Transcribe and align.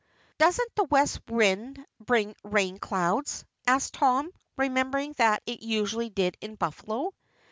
"Doesn't 0.39 0.73
the 0.73 0.85
west 0.85 1.19
wind 1.27 1.85
bring 1.99 2.35
rain 2.43 2.79
clouds?" 2.79 3.45
asked 3.67 3.93
Tom, 3.93 4.31
remembering 4.57 5.13
that 5.19 5.43
it 5.45 5.61
usually 5.61 6.09
did 6.09 6.35
in 6.41 6.55
Buffalo. 6.55 7.13